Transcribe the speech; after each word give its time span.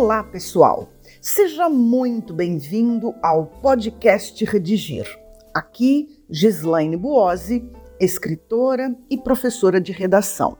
Olá, 0.00 0.22
pessoal! 0.22 0.88
Seja 1.20 1.68
muito 1.68 2.32
bem-vindo 2.32 3.16
ao 3.20 3.46
podcast 3.46 4.44
Redigir. 4.44 5.04
Aqui, 5.52 6.22
Gislaine 6.30 6.96
Buozzi, 6.96 7.68
escritora 7.98 8.96
e 9.10 9.18
professora 9.18 9.80
de 9.80 9.90
redação. 9.90 10.56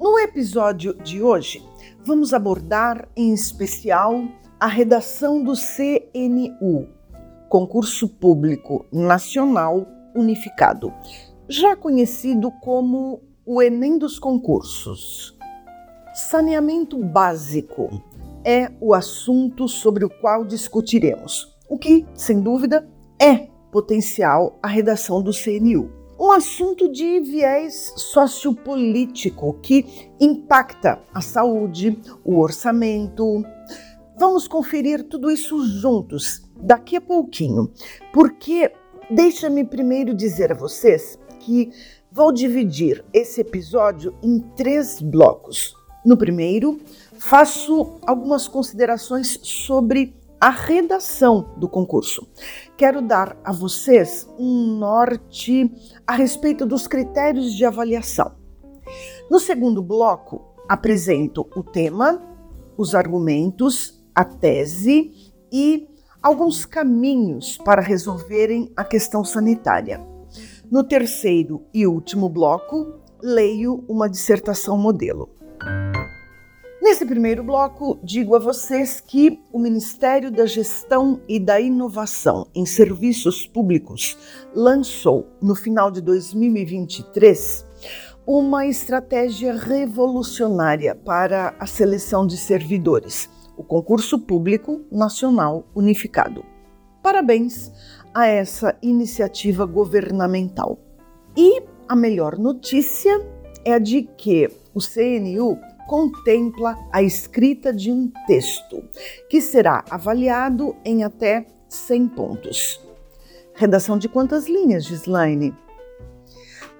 No 0.00 0.18
episódio 0.18 0.92
de 0.92 1.22
hoje, 1.22 1.64
vamos 2.04 2.34
abordar 2.34 3.08
em 3.14 3.32
especial 3.32 4.24
a 4.58 4.66
redação 4.66 5.40
do 5.44 5.52
CNU, 5.52 6.88
Concurso 7.48 8.08
Público 8.08 8.84
Nacional 8.90 9.86
Unificado, 10.16 10.92
já 11.48 11.76
conhecido 11.76 12.50
como 12.60 13.22
o 13.46 13.62
Enem 13.62 13.96
dos 13.98 14.18
Concursos. 14.18 15.38
Saneamento 16.12 16.98
básico 16.98 18.02
é 18.44 18.70
o 18.80 18.92
assunto 18.94 19.66
sobre 19.66 20.04
o 20.04 20.10
qual 20.10 20.44
discutiremos, 20.44 21.56
o 21.68 21.78
que, 21.78 22.06
sem 22.14 22.40
dúvida, 22.40 22.88
é 23.20 23.48
potencial 23.72 24.58
a 24.62 24.68
redação 24.68 25.22
do 25.22 25.32
CNU. 25.32 25.90
Um 26.18 26.30
assunto 26.30 26.88
de 26.88 27.18
viés 27.20 27.92
sociopolítico 27.96 29.54
que 29.60 30.12
impacta 30.20 31.02
a 31.12 31.20
saúde, 31.20 31.98
o 32.24 32.38
orçamento. 32.38 33.42
Vamos 34.16 34.46
conferir 34.46 35.08
tudo 35.08 35.28
isso 35.28 35.66
juntos 35.66 36.42
daqui 36.56 36.96
a 36.96 37.00
pouquinho, 37.00 37.72
porque 38.12 38.70
deixa-me 39.10 39.64
primeiro 39.64 40.14
dizer 40.14 40.52
a 40.52 40.54
vocês 40.54 41.18
que 41.40 41.70
vou 42.12 42.32
dividir 42.32 43.04
esse 43.12 43.40
episódio 43.40 44.14
em 44.22 44.38
três 44.54 45.00
blocos. 45.02 45.74
No 46.06 46.16
primeiro, 46.16 46.78
faço 47.18 47.98
algumas 48.06 48.48
considerações 48.48 49.38
sobre 49.42 50.14
a 50.40 50.50
redação 50.50 51.54
do 51.56 51.68
concurso. 51.68 52.28
Quero 52.76 53.00
dar 53.00 53.36
a 53.42 53.52
vocês 53.52 54.28
um 54.38 54.76
norte 54.78 55.70
a 56.06 56.14
respeito 56.14 56.66
dos 56.66 56.86
critérios 56.86 57.54
de 57.54 57.64
avaliação. 57.64 58.32
No 59.30 59.40
segundo 59.40 59.82
bloco, 59.82 60.42
apresento 60.68 61.48
o 61.56 61.62
tema, 61.62 62.22
os 62.76 62.94
argumentos, 62.94 64.04
a 64.14 64.24
tese 64.24 65.32
e 65.50 65.88
alguns 66.22 66.64
caminhos 66.66 67.56
para 67.58 67.80
resolverem 67.80 68.70
a 68.76 68.84
questão 68.84 69.24
sanitária. 69.24 70.00
No 70.70 70.84
terceiro 70.84 71.62
e 71.72 71.86
último 71.86 72.28
bloco, 72.28 72.98
leio 73.22 73.84
uma 73.88 74.08
dissertação 74.08 74.76
modelo. 74.76 75.30
Nesse 76.84 77.06
primeiro 77.06 77.42
bloco, 77.42 77.98
digo 78.02 78.36
a 78.36 78.38
vocês 78.38 79.00
que 79.00 79.40
o 79.50 79.58
Ministério 79.58 80.30
da 80.30 80.44
Gestão 80.44 81.18
e 81.26 81.40
da 81.40 81.58
Inovação 81.58 82.46
em 82.54 82.66
Serviços 82.66 83.46
Públicos 83.46 84.18
lançou, 84.54 85.26
no 85.40 85.54
final 85.54 85.90
de 85.90 86.02
2023, 86.02 87.66
uma 88.26 88.66
estratégia 88.66 89.54
revolucionária 89.54 90.94
para 90.94 91.56
a 91.58 91.64
seleção 91.64 92.26
de 92.26 92.36
servidores, 92.36 93.30
o 93.56 93.64
Concurso 93.64 94.18
Público 94.18 94.84
Nacional 94.92 95.66
Unificado. 95.74 96.44
Parabéns 97.02 97.72
a 98.12 98.26
essa 98.26 98.76
iniciativa 98.82 99.64
governamental. 99.64 100.78
E 101.34 101.62
a 101.88 101.96
melhor 101.96 102.36
notícia 102.36 103.26
é 103.64 103.72
a 103.72 103.78
de 103.78 104.02
que 104.02 104.50
o 104.74 104.80
CNU 104.80 105.58
contempla 105.86 106.78
a 106.92 107.02
escrita 107.02 107.72
de 107.72 107.90
um 107.90 108.10
texto, 108.26 108.82
que 109.28 109.40
será 109.40 109.84
avaliado 109.90 110.76
em 110.84 111.04
até 111.04 111.46
100 111.68 112.08
pontos. 112.08 112.80
Redação 113.54 113.98
de 113.98 114.08
quantas 114.08 114.46
linhas, 114.46 114.84
Gislaine? 114.84 115.54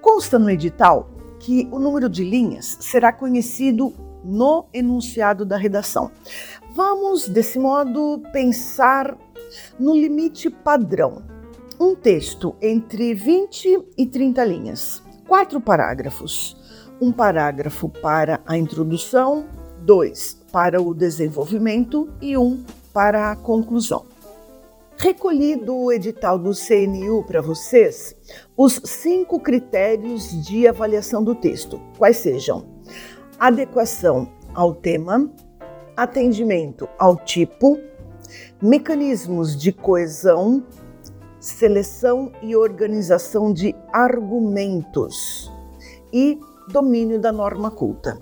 Consta 0.01 0.37
no 0.37 0.49
edital 0.49 1.09
que 1.39 1.67
o 1.71 1.79
número 1.79 2.09
de 2.09 2.23
linhas 2.23 2.77
será 2.81 3.13
conhecido 3.13 3.93
no 4.23 4.65
enunciado 4.73 5.45
da 5.45 5.57
redação. 5.57 6.11
Vamos, 6.73 7.27
desse 7.27 7.59
modo, 7.59 8.21
pensar 8.33 9.17
no 9.79 9.95
limite 9.95 10.49
padrão. 10.49 11.23
Um 11.79 11.95
texto 11.95 12.55
entre 12.61 13.13
20 13.13 13.85
e 13.97 14.05
30 14.05 14.43
linhas, 14.45 15.03
quatro 15.27 15.61
parágrafos 15.61 16.57
um 16.99 17.11
parágrafo 17.11 17.89
para 17.89 18.41
a 18.45 18.57
introdução, 18.57 19.45
dois 19.79 20.37
para 20.51 20.81
o 20.81 20.93
desenvolvimento 20.93 22.09
e 22.21 22.37
um 22.37 22.63
para 22.93 23.31
a 23.31 23.35
conclusão. 23.35 24.05
Recolhi 24.97 25.57
do 25.57 25.91
edital 25.91 26.39
do 26.39 26.51
CNU 26.51 27.23
para 27.23 27.41
vocês 27.41 28.15
os 28.55 28.79
cinco 28.85 29.39
critérios 29.39 30.29
de 30.45 30.67
avaliação 30.67 31.21
do 31.21 31.35
texto, 31.35 31.81
quais 31.97 32.17
sejam 32.17 32.65
adequação 33.37 34.29
ao 34.53 34.73
tema, 34.73 35.29
atendimento 35.97 36.87
ao 36.97 37.17
tipo, 37.17 37.77
mecanismos 38.61 39.57
de 39.57 39.73
coesão, 39.73 40.63
seleção 41.41 42.31
e 42.41 42.55
organização 42.55 43.51
de 43.51 43.75
argumentos 43.91 45.51
e 46.13 46.39
domínio 46.69 47.19
da 47.19 47.31
norma 47.31 47.71
culta. 47.71 48.19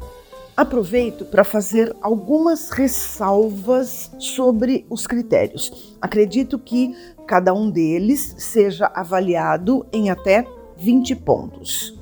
Aproveito 0.56 1.26
para 1.26 1.44
fazer 1.44 1.96
algumas 2.00 2.70
ressalvas 2.70 4.12
sobre 4.20 4.86
os 4.88 5.08
critérios. 5.08 5.98
Acredito 6.00 6.60
que 6.60 6.96
cada 7.26 7.54
um 7.54 7.72
deles 7.72 8.36
seja 8.38 8.86
avaliado 8.94 9.86
em 9.92 10.12
até 10.12 10.46
20 10.78 11.16
pontos. 11.18 12.00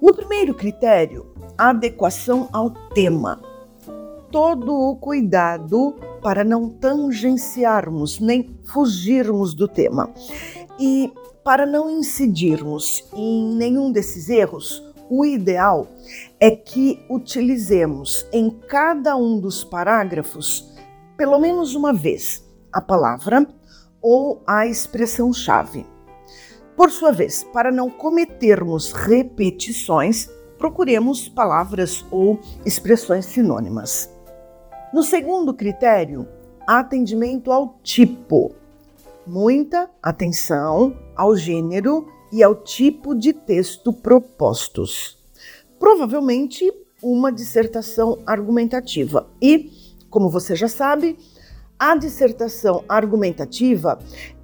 No 0.00 0.14
primeiro 0.14 0.54
critério, 0.54 1.26
adequação 1.58 2.48
ao 2.52 2.70
tema. 2.70 3.40
Todo 4.30 4.72
o 4.72 4.96
cuidado 4.96 5.96
para 6.22 6.44
não 6.44 6.68
tangenciarmos 6.68 8.20
nem 8.20 8.56
fugirmos 8.64 9.54
do 9.54 9.66
tema. 9.66 10.08
E 10.78 11.12
para 11.44 11.66
não 11.66 11.90
incidirmos 11.90 13.04
em 13.12 13.54
nenhum 13.54 13.90
desses 13.90 14.28
erros, 14.28 14.82
o 15.14 15.26
ideal 15.26 15.88
é 16.40 16.50
que 16.50 17.04
utilizemos 17.06 18.26
em 18.32 18.48
cada 18.48 19.14
um 19.14 19.38
dos 19.38 19.62
parágrafos, 19.62 20.72
pelo 21.18 21.38
menos 21.38 21.74
uma 21.74 21.92
vez, 21.92 22.42
a 22.72 22.80
palavra 22.80 23.46
ou 24.00 24.42
a 24.46 24.66
expressão-chave. 24.66 25.84
Por 26.74 26.90
sua 26.90 27.12
vez, 27.12 27.44
para 27.52 27.70
não 27.70 27.90
cometermos 27.90 28.92
repetições, 28.92 30.30
procuremos 30.56 31.28
palavras 31.28 32.06
ou 32.10 32.40
expressões 32.64 33.26
sinônimas. 33.26 34.10
No 34.94 35.02
segundo 35.02 35.52
critério, 35.52 36.26
atendimento 36.66 37.52
ao 37.52 37.78
tipo. 37.82 38.54
Muita 39.26 39.90
atenção 40.02 40.96
ao 41.14 41.36
gênero 41.36 42.08
e 42.32 42.42
ao 42.42 42.54
tipo 42.54 43.14
de 43.14 43.34
texto 43.34 43.92
propostos. 43.92 45.18
Provavelmente 45.78 46.72
uma 47.02 47.30
dissertação 47.30 48.18
argumentativa. 48.24 49.28
E, 49.40 49.70
como 50.08 50.30
você 50.30 50.56
já 50.56 50.68
sabe, 50.68 51.18
a 51.78 51.96
dissertação 51.96 52.84
argumentativa 52.88 53.98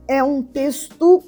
é 0.07 0.23
um 0.23 0.43
texto 0.43 1.23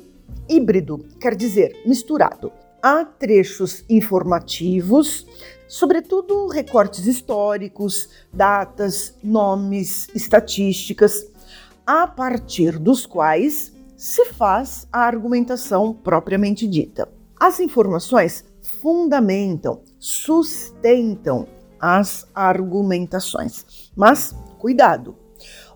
híbrido, 0.48 0.98
quer 1.20 1.36
dizer, 1.36 1.80
misturado. 1.86 2.52
Há 2.82 3.04
trechos 3.04 3.84
informativos, 3.88 5.26
sobretudo 5.68 6.48
recortes 6.48 7.06
históricos, 7.06 8.08
datas, 8.32 9.14
nomes, 9.22 10.08
estatísticas, 10.14 11.26
a 11.86 12.06
partir 12.06 12.78
dos 12.78 13.06
quais 13.06 13.72
se 14.00 14.24
faz 14.32 14.88
a 14.90 15.00
argumentação 15.00 15.92
propriamente 15.92 16.66
dita. 16.66 17.06
As 17.38 17.60
informações 17.60 18.42
fundamentam, 18.80 19.82
sustentam 19.98 21.46
as 21.78 22.26
argumentações. 22.34 23.90
Mas 23.94 24.34
cuidado! 24.58 25.14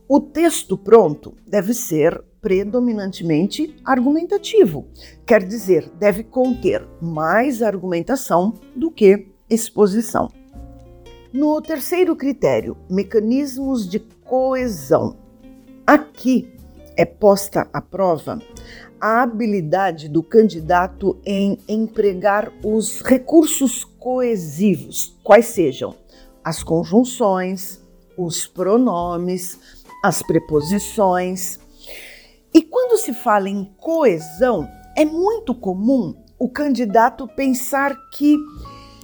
O 0.09 0.21
texto 0.21 0.79
pronto 0.79 1.37
deve 1.47 1.75
ser 1.75 2.25
predominantemente 2.41 3.77
argumentativo, 3.85 4.89
quer 5.27 5.43
dizer, 5.45 5.91
deve 5.99 6.25
conter 6.25 6.83
mais 7.03 7.61
argumentação 7.61 8.55
do 8.75 8.91
que 8.91 9.29
exposição. 9.51 10.31
No 11.31 11.61
terceiro 11.61 12.17
critério, 12.17 12.75
mecanismos 12.89 13.87
de 13.87 13.99
coesão. 13.99 15.19
Aqui 15.87 16.54
é 16.97 17.05
posta 17.05 17.69
à 17.73 17.81
prova 17.81 18.41
a 19.01 19.23
habilidade 19.23 20.09
do 20.09 20.23
candidato 20.23 21.21
em 21.27 21.59
empregar 21.69 22.51
os 22.65 23.03
recursos 23.03 23.85
coesivos, 23.85 25.15
quais 25.23 25.45
sejam 25.47 25.95
as 26.43 26.63
conjunções, 26.63 27.83
os 28.17 28.47
pronomes, 28.47 29.59
as 30.03 30.23
preposições. 30.23 31.59
E 32.53 32.63
quando 32.63 32.99
se 32.99 33.13
fala 33.13 33.49
em 33.49 33.65
coesão, 33.77 34.67
é 34.97 35.05
muito 35.05 35.55
comum 35.55 36.15
o 36.39 36.49
candidato 36.49 37.29
pensar 37.29 37.95
que 38.11 38.39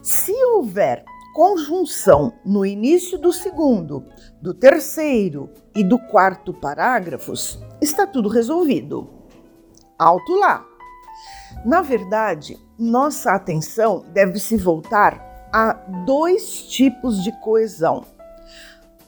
se 0.03 0.33
houver 0.33 1.05
conjunção 1.35 2.33
no 2.45 2.65
início 2.65 3.19
do 3.19 3.33
segundo, 3.33 4.05
do 4.41 4.55
terceiro 4.55 5.51
e 5.75 5.85
do 5.85 5.99
quarto 5.99 6.55
parágrafos, 6.55 7.61
está 7.81 8.07
tudo 8.07 8.29
resolvido. 8.29 9.09
Alto 9.99 10.35
lá! 10.35 10.67
Na 11.65 11.81
verdade, 11.83 12.57
nossa 12.79 13.33
atenção 13.33 14.05
deve 14.13 14.39
se 14.39 14.57
voltar 14.57 15.49
a 15.53 15.73
dois 16.07 16.63
tipos 16.63 17.21
de 17.23 17.31
coesão: 17.41 18.05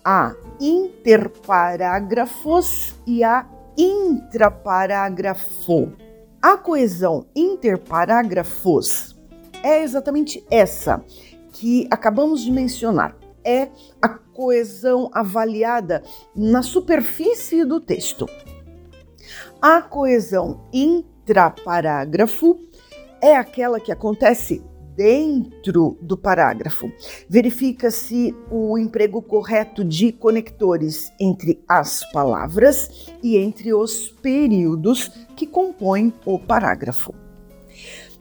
a 0.04 0.34
interparágrafos 0.60 2.94
e 3.06 3.24
a 3.24 3.46
intraparágrafo. 3.76 5.92
A 6.40 6.56
coesão 6.56 7.26
interparágrafos 7.36 9.14
é 9.62 9.82
exatamente 9.82 10.42
essa 10.50 11.04
que 11.52 11.86
acabamos 11.90 12.40
de 12.42 12.50
mencionar. 12.50 13.14
É 13.44 13.69
a 14.00 14.08
coesão 14.08 15.10
avaliada 15.12 16.02
na 16.34 16.62
superfície 16.62 17.62
do 17.64 17.80
texto. 17.80 18.26
A 19.62 19.80
coesão 19.80 20.60
intraparágrafo 20.72 22.58
é 23.22 23.36
aquela 23.36 23.78
que 23.78 23.92
acontece 23.92 24.60
dentro 24.96 25.96
do 26.02 26.16
parágrafo. 26.16 26.90
Verifica-se 27.28 28.34
o 28.50 28.76
emprego 28.76 29.22
correto 29.22 29.84
de 29.84 30.10
conectores 30.10 31.12
entre 31.20 31.62
as 31.68 32.02
palavras 32.10 33.08
e 33.22 33.36
entre 33.36 33.72
os 33.72 34.08
períodos 34.08 35.08
que 35.36 35.46
compõem 35.46 36.12
o 36.26 36.40
parágrafo. 36.40 37.14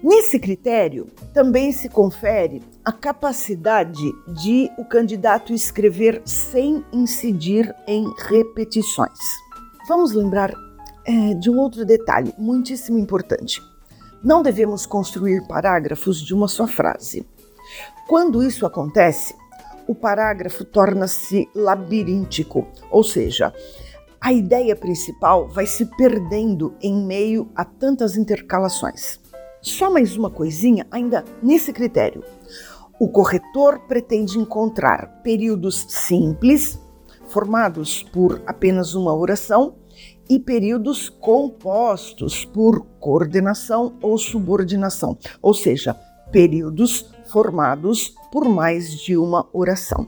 Nesse 0.03 0.39
critério, 0.39 1.07
também 1.33 1.71
se 1.71 1.89
confere 1.89 2.61
a 2.85 2.91
capacidade 2.91 4.11
de 4.27 4.69
o 4.77 4.85
candidato 4.85 5.53
escrever 5.53 6.21
sem 6.23 6.85
incidir 6.93 7.73
em 7.87 8.05
repetições. 8.29 9.17
Vamos 9.87 10.13
lembrar 10.13 10.53
é, 11.05 11.33
de 11.33 11.49
um 11.49 11.57
outro 11.57 11.85
detalhe 11.85 12.33
muitíssimo 12.37 12.97
importante. 12.97 13.61
Não 14.23 14.43
devemos 14.43 14.85
construir 14.85 15.45
parágrafos 15.47 16.21
de 16.21 16.33
uma 16.33 16.47
só 16.47 16.67
frase. 16.67 17.27
Quando 18.07 18.43
isso 18.43 18.65
acontece, 18.65 19.35
o 19.87 19.95
parágrafo 19.95 20.63
torna-se 20.63 21.49
labiríntico, 21.55 22.67
ou 22.89 23.03
seja, 23.03 23.53
a 24.19 24.31
ideia 24.31 24.75
principal 24.75 25.47
vai 25.47 25.65
se 25.65 25.85
perdendo 25.97 26.75
em 26.81 26.93
meio 26.93 27.49
a 27.55 27.65
tantas 27.65 28.15
intercalações. 28.15 29.19
Só 29.61 29.91
mais 29.91 30.15
uma 30.15 30.29
coisinha 30.29 30.85
ainda 30.91 31.25
nesse 31.41 31.73
critério. 31.73 32.23
O 32.99 33.09
corretor 33.09 33.79
pretende 33.87 34.37
encontrar 34.37 35.21
períodos 35.23 35.85
simples, 35.89 36.79
formados 37.27 38.03
por 38.03 38.41
apenas 38.45 38.93
uma 38.93 39.15
oração, 39.15 39.75
e 40.29 40.39
períodos 40.39 41.09
compostos 41.09 42.45
por 42.45 42.85
coordenação 42.99 43.97
ou 44.01 44.17
subordinação, 44.17 45.17
ou 45.41 45.53
seja, 45.53 45.93
períodos 46.31 47.09
formados 47.25 48.13
por 48.31 48.47
mais 48.47 48.97
de 48.99 49.17
uma 49.17 49.47
oração. 49.53 50.05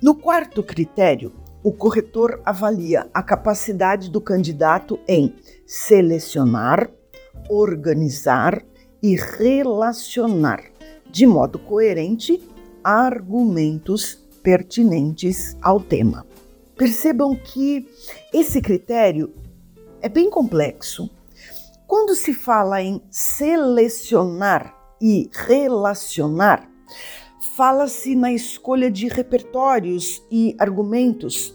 No 0.00 0.14
quarto 0.14 0.62
critério, 0.62 1.32
o 1.62 1.72
corretor 1.72 2.40
avalia 2.44 3.08
a 3.14 3.22
capacidade 3.22 4.10
do 4.10 4.20
candidato 4.20 4.98
em 5.06 5.34
selecionar, 5.66 6.90
organizar 7.48 8.64
e 9.02 9.16
relacionar 9.16 10.62
de 11.10 11.26
modo 11.26 11.58
coerente 11.58 12.42
argumentos 12.82 14.18
pertinentes 14.42 15.56
ao 15.62 15.78
tema. 15.78 16.26
Percebam 16.82 17.36
que 17.36 17.88
esse 18.32 18.60
critério 18.60 19.32
é 20.00 20.08
bem 20.08 20.28
complexo. 20.28 21.08
Quando 21.86 22.12
se 22.12 22.34
fala 22.34 22.82
em 22.82 23.00
selecionar 23.08 24.76
e 25.00 25.30
relacionar, 25.32 26.68
fala-se 27.54 28.16
na 28.16 28.32
escolha 28.32 28.90
de 28.90 29.06
repertórios 29.06 30.26
e 30.28 30.56
argumentos, 30.58 31.54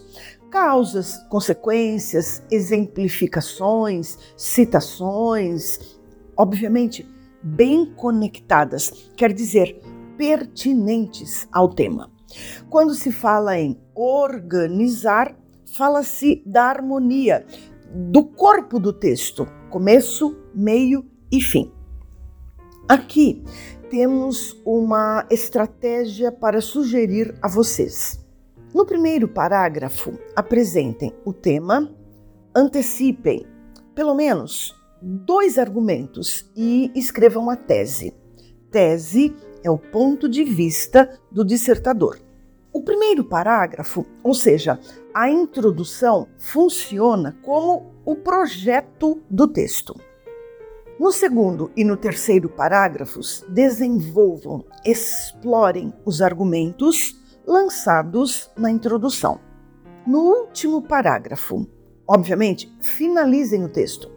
causas, 0.50 1.18
consequências, 1.28 2.42
exemplificações, 2.50 4.16
citações, 4.34 5.98
obviamente 6.38 7.06
bem 7.42 7.84
conectadas, 7.84 9.10
quer 9.14 9.34
dizer, 9.34 9.78
pertinentes 10.16 11.46
ao 11.52 11.68
tema. 11.68 12.17
Quando 12.68 12.94
se 12.94 13.10
fala 13.10 13.58
em 13.58 13.80
organizar, 13.94 15.36
fala-se 15.76 16.42
da 16.46 16.64
harmonia 16.64 17.44
do 17.92 18.24
corpo 18.24 18.78
do 18.78 18.92
texto, 18.92 19.46
começo, 19.70 20.36
meio 20.54 21.04
e 21.32 21.40
fim. 21.40 21.72
Aqui 22.88 23.42
temos 23.90 24.60
uma 24.64 25.26
estratégia 25.30 26.30
para 26.30 26.60
sugerir 26.60 27.34
a 27.40 27.48
vocês. 27.48 28.24
No 28.74 28.84
primeiro 28.84 29.26
parágrafo, 29.26 30.18
apresentem 30.36 31.14
o 31.24 31.32
tema, 31.32 31.90
antecipem 32.54 33.46
pelo 33.94 34.14
menos 34.14 34.76
dois 35.02 35.58
argumentos 35.58 36.50
e 36.56 36.90
escrevam 36.94 37.48
a 37.50 37.56
tese. 37.56 38.14
Tese 38.70 39.34
é 39.62 39.70
o 39.70 39.78
ponto 39.78 40.28
de 40.28 40.44
vista 40.44 41.18
do 41.30 41.44
dissertador. 41.44 42.18
O 42.72 42.82
primeiro 42.82 43.24
parágrafo, 43.24 44.06
ou 44.22 44.34
seja, 44.34 44.78
a 45.12 45.30
introdução, 45.30 46.28
funciona 46.38 47.36
como 47.42 47.92
o 48.04 48.14
projeto 48.14 49.20
do 49.28 49.48
texto. 49.48 49.98
No 50.98 51.12
segundo 51.12 51.70
e 51.76 51.84
no 51.84 51.96
terceiro 51.96 52.48
parágrafos, 52.48 53.44
desenvolvam, 53.48 54.64
explorem 54.84 55.92
os 56.04 56.20
argumentos 56.20 57.16
lançados 57.46 58.50
na 58.56 58.70
introdução. 58.70 59.40
No 60.06 60.20
último 60.20 60.82
parágrafo, 60.82 61.66
obviamente, 62.06 62.72
finalizem 62.80 63.64
o 63.64 63.68
texto. 63.68 64.10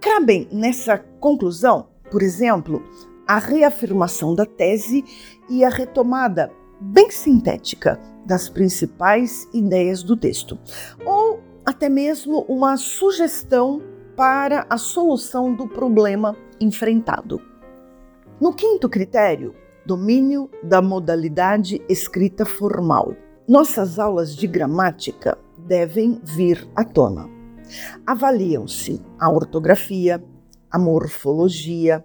Cabem 0.00 0.48
nessa 0.50 0.98
conclusão, 1.20 1.88
por 2.10 2.22
exemplo, 2.22 2.82
a 3.26 3.38
reafirmação 3.38 4.34
da 4.34 4.46
tese 4.46 5.04
e 5.48 5.64
a 5.64 5.68
retomada 5.68 6.52
bem 6.80 7.10
sintética 7.10 8.00
das 8.24 8.48
principais 8.48 9.48
ideias 9.52 10.02
do 10.02 10.16
texto, 10.16 10.58
ou 11.04 11.40
até 11.64 11.88
mesmo 11.88 12.44
uma 12.48 12.76
sugestão 12.76 13.82
para 14.16 14.66
a 14.70 14.78
solução 14.78 15.54
do 15.54 15.66
problema 15.66 16.36
enfrentado. 16.60 17.40
No 18.40 18.52
quinto 18.52 18.88
critério, 18.88 19.54
domínio 19.84 20.50
da 20.62 20.82
modalidade 20.82 21.80
escrita 21.88 22.44
formal. 22.44 23.14
Nossas 23.48 23.98
aulas 23.98 24.34
de 24.34 24.46
gramática 24.46 25.38
devem 25.56 26.20
vir 26.22 26.66
à 26.74 26.84
tona. 26.84 27.28
Avaliam-se 28.06 29.00
a 29.18 29.30
ortografia, 29.30 30.22
a 30.70 30.78
morfologia, 30.78 32.04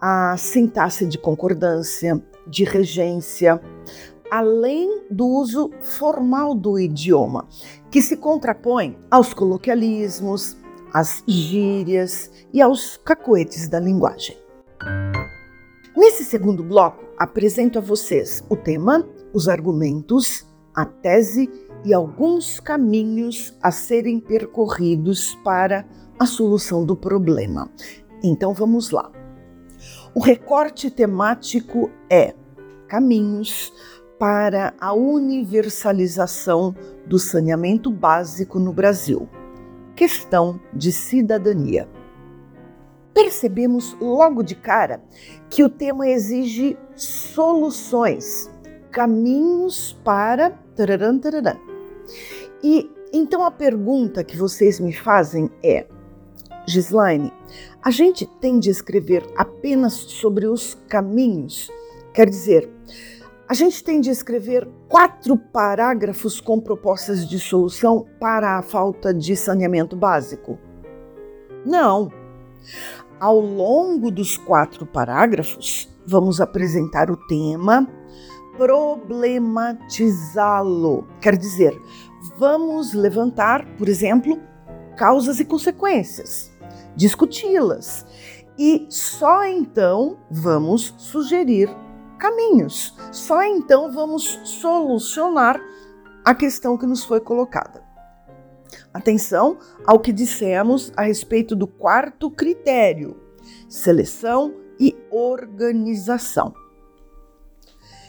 a 0.00 0.36
sintaxe 0.36 1.06
de 1.06 1.18
concordância, 1.18 2.22
de 2.46 2.64
regência, 2.64 3.60
além 4.30 5.04
do 5.10 5.26
uso 5.26 5.70
formal 5.80 6.54
do 6.54 6.78
idioma, 6.78 7.48
que 7.90 8.02
se 8.02 8.16
contrapõe 8.16 8.98
aos 9.10 9.32
coloquialismos, 9.32 10.56
às 10.92 11.22
gírias 11.26 12.30
e 12.52 12.60
aos 12.60 12.96
cacoetes 12.96 13.68
da 13.68 13.78
linguagem. 13.78 14.36
Nesse 15.96 16.24
segundo 16.24 16.62
bloco, 16.62 17.04
apresento 17.18 17.78
a 17.78 17.82
vocês 17.82 18.44
o 18.48 18.56
tema, 18.56 19.06
os 19.32 19.48
argumentos, 19.48 20.46
a 20.74 20.84
tese 20.84 21.50
e 21.84 21.94
alguns 21.94 22.60
caminhos 22.60 23.56
a 23.62 23.70
serem 23.70 24.20
percorridos 24.20 25.34
para 25.42 25.86
a 26.18 26.26
solução 26.26 26.84
do 26.84 26.96
problema. 26.96 27.70
Então 28.22 28.52
vamos 28.52 28.90
lá. 28.90 29.15
O 30.16 30.20
recorte 30.20 30.90
temático 30.90 31.90
é 32.08 32.32
caminhos 32.88 33.70
para 34.18 34.72
a 34.80 34.94
universalização 34.94 36.74
do 37.06 37.18
saneamento 37.18 37.90
básico 37.90 38.58
no 38.58 38.72
Brasil. 38.72 39.28
Questão 39.94 40.58
de 40.72 40.90
cidadania. 40.90 41.86
Percebemos 43.12 43.94
logo 44.00 44.42
de 44.42 44.54
cara 44.54 45.02
que 45.50 45.62
o 45.62 45.68
tema 45.68 46.08
exige 46.08 46.78
soluções, 46.94 48.50
caminhos 48.90 49.92
para. 50.02 50.58
E 52.64 52.90
então 53.12 53.44
a 53.44 53.50
pergunta 53.50 54.24
que 54.24 54.36
vocês 54.38 54.80
me 54.80 54.94
fazem 54.94 55.50
é: 55.62 55.86
Gislaine, 56.66 57.32
a 57.82 57.90
gente 57.90 58.26
tem 58.26 58.58
de 58.58 58.70
escrever 58.70 59.22
apenas 59.36 59.92
sobre 59.94 60.46
os 60.46 60.74
caminhos? 60.88 61.70
Quer 62.12 62.28
dizer, 62.28 62.68
a 63.48 63.54
gente 63.54 63.84
tem 63.84 64.00
de 64.00 64.10
escrever 64.10 64.68
quatro 64.88 65.36
parágrafos 65.36 66.40
com 66.40 66.58
propostas 66.58 67.28
de 67.28 67.38
solução 67.38 68.04
para 68.18 68.58
a 68.58 68.62
falta 68.62 69.14
de 69.14 69.36
saneamento 69.36 69.94
básico? 69.94 70.58
Não. 71.64 72.10
Ao 73.20 73.38
longo 73.38 74.10
dos 74.10 74.36
quatro 74.36 74.84
parágrafos, 74.84 75.88
vamos 76.04 76.40
apresentar 76.40 77.08
o 77.10 77.16
tema, 77.16 77.88
problematizá-lo. 78.56 81.06
Quer 81.20 81.36
dizer, 81.36 81.80
vamos 82.38 82.94
levantar, 82.94 83.66
por 83.76 83.88
exemplo, 83.88 84.40
causas 84.96 85.38
e 85.38 85.44
consequências, 85.44 86.50
discuti-las 86.96 88.06
e 88.58 88.86
só 88.88 89.44
então 89.44 90.18
vamos 90.30 90.94
sugerir 90.96 91.68
caminhos. 92.18 92.94
Só 93.12 93.42
então 93.42 93.92
vamos 93.92 94.40
solucionar 94.44 95.60
a 96.24 96.34
questão 96.34 96.76
que 96.76 96.86
nos 96.86 97.04
foi 97.04 97.20
colocada. 97.20 97.84
Atenção 98.92 99.58
ao 99.86 100.00
que 100.00 100.12
dissemos 100.12 100.92
a 100.96 101.02
respeito 101.02 101.54
do 101.54 101.66
quarto 101.66 102.30
critério: 102.30 103.16
seleção 103.68 104.54
e 104.80 104.96
organização. 105.10 106.52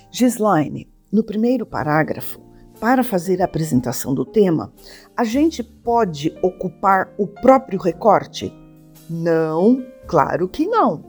Gislaine, 0.10 0.90
no 1.12 1.24
primeiro 1.24 1.66
parágrafo, 1.66 2.42
para 2.80 3.04
fazer 3.04 3.42
a 3.42 3.46
apresentação 3.46 4.14
do 4.14 4.26
tema, 4.26 4.74
a 5.16 5.24
gente 5.24 5.64
pode 5.64 6.36
ocupar 6.42 7.14
o 7.18 7.28
próprio 7.28 7.80
recorte? 7.80 8.54
Não, 9.10 9.86
claro 10.06 10.48
que 10.50 10.68
não. 10.68 11.04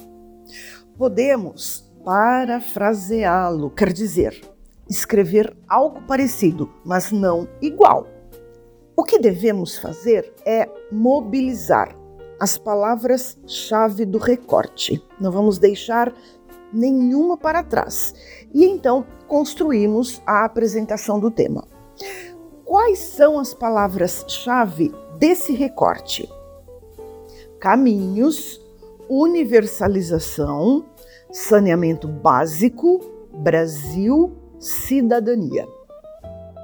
Podemos 0.96 1.88
parafraseá-lo, 2.04 3.70
quer 3.70 3.92
dizer, 3.92 4.40
escrever 4.88 5.56
algo 5.68 6.02
parecido, 6.02 6.70
mas 6.84 7.12
não 7.12 7.48
igual. 7.60 8.06
O 8.96 9.04
que 9.04 9.18
devemos 9.18 9.78
fazer 9.78 10.32
é 10.44 10.68
mobilizar 10.90 11.94
as 12.40 12.56
palavras-chave 12.56 14.04
do 14.04 14.18
recorte. 14.18 15.02
Não 15.20 15.30
vamos 15.30 15.58
deixar 15.58 16.12
nenhuma 16.72 17.36
para 17.36 17.62
trás. 17.62 18.14
E 18.52 18.64
então 18.64 19.04
construímos 19.26 20.22
a 20.26 20.44
apresentação 20.44 21.18
do 21.18 21.30
tema. 21.30 21.66
Quais 22.64 22.98
são 22.98 23.38
as 23.38 23.54
palavras-chave 23.54 24.92
desse 25.18 25.52
recorte? 25.52 26.28
Caminhos, 27.60 28.60
universalização, 29.08 30.84
Saneamento 31.32 32.06
Básico, 32.06 33.00
Brasil, 33.32 34.36
Cidadania. 34.60 35.66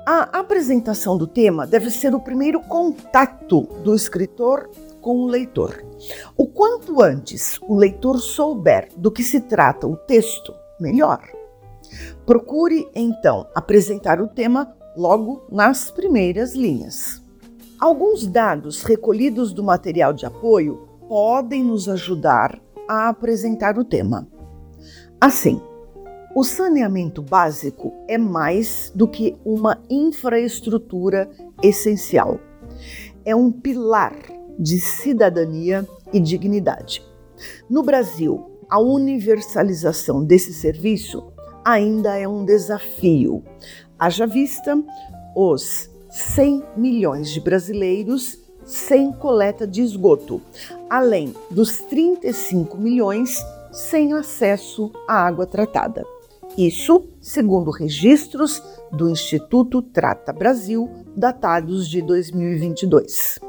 A 0.07 0.39
apresentação 0.39 1.17
do 1.17 1.27
tema 1.27 1.67
deve 1.67 1.91
ser 1.91 2.15
o 2.15 2.21
primeiro 2.21 2.61
contato 2.61 3.63
do 3.83 3.95
escritor 3.95 4.71
com 5.01 5.17
o 5.17 5.27
leitor. 5.27 5.83
O 6.37 6.47
quanto 6.47 7.03
antes 7.03 7.59
o 7.63 7.75
leitor 7.75 8.21
souber 8.21 8.89
do 8.97 9.11
que 9.11 9.23
se 9.23 9.41
trata 9.41 9.87
o 9.87 9.97
texto, 9.97 10.55
melhor. 10.79 11.21
Procure, 12.27 12.89
então, 12.95 13.47
apresentar 13.55 14.21
o 14.21 14.29
tema 14.29 14.75
logo 14.97 15.47
nas 15.51 15.91
primeiras 15.91 16.55
linhas. 16.55 17.24
Alguns 17.85 18.27
dados 18.27 18.83
recolhidos 18.83 19.53
do 19.53 19.63
material 19.63 20.15
de 20.15 20.25
apoio 20.25 20.89
podem 21.07 21.63
nos 21.63 21.87
ajudar 21.87 22.59
a 22.89 23.11
apresentar 23.11 23.79
o 23.79 23.85
tema. 23.85 24.27
Assim, 25.21 25.61
o 26.35 26.43
saneamento 26.43 27.21
básico 27.21 27.93
é 28.09 28.17
mais 28.17 28.91
do 28.95 29.07
que 29.07 29.37
uma 29.45 29.83
infraestrutura 29.91 31.29
essencial. 31.63 32.41
É 33.23 33.37
um 33.37 33.53
pilar 33.53 34.17
de 34.59 34.81
cidadania 34.81 35.87
e 36.11 36.19
dignidade. 36.19 37.07
No 37.69 37.83
Brasil, 37.83 38.63
a 38.71 38.81
universalização 38.81 40.25
desse 40.25 40.55
serviço 40.55 41.23
ainda 41.63 42.17
é 42.17 42.27
um 42.27 42.47
desafio. 42.47 43.45
Haja 43.99 44.27
vista 44.27 44.75
os 45.37 45.94
100 46.15 46.63
milhões 46.77 47.29
de 47.31 47.41
brasileiros 47.41 48.39
sem 48.65 49.11
coleta 49.13 49.67
de 49.67 49.83
esgoto, 49.83 50.41
além 50.89 51.35
dos 51.51 51.79
35 51.79 52.79
milhões 52.79 53.45
sem 53.73 54.13
acesso 54.13 54.93
à 55.09 55.27
água 55.27 55.45
tratada. 55.45 56.07
Isso 56.57 57.05
segundo 57.21 57.73
registros 57.73 58.63
do 58.93 59.11
Instituto 59.11 59.83
Trata 59.83 60.33
Brasil, 60.33 60.89
datados 61.17 61.89
de 61.89 62.01
2022. 62.01 63.41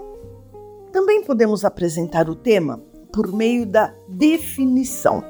Também 0.91 1.24
podemos 1.24 1.63
apresentar 1.63 2.27
o 2.27 2.36
tema 2.36 2.81
por 3.13 3.31
meio 3.31 3.67
da 3.67 3.93
definição. 4.10 5.24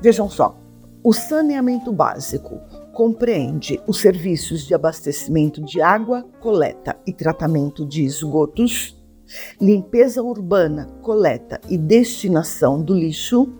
Vejam 0.00 0.30
só, 0.30 0.58
o 1.04 1.12
saneamento 1.12 1.92
básico 1.92 2.58
compreende 2.98 3.80
os 3.86 4.00
serviços 4.00 4.66
de 4.66 4.74
abastecimento 4.74 5.62
de 5.62 5.80
água, 5.80 6.26
coleta 6.40 6.96
e 7.06 7.12
tratamento 7.12 7.86
de 7.86 8.02
esgotos, 8.02 9.00
limpeza 9.60 10.20
urbana, 10.20 10.86
coleta 11.00 11.60
e 11.68 11.78
destinação 11.78 12.82
do 12.82 12.92
lixo, 12.92 13.52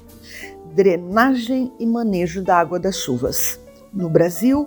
drenagem 0.75 1.73
e 1.78 1.87
manejo 1.87 2.42
da 2.42 2.59
água 2.59 2.80
das 2.80 2.97
chuvas. 2.97 3.61
No 3.92 4.11
Brasil, 4.11 4.66